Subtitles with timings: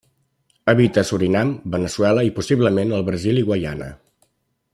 [0.71, 3.93] Habita a Surinam, Veneçuela i, possiblement, al Brasil i Guyana.